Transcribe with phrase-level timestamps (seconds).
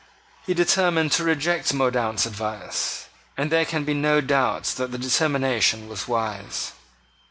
[0.47, 3.05] He determined to reject Mordaunt's advice;
[3.37, 6.71] and there can be no doubt that the determination was wise.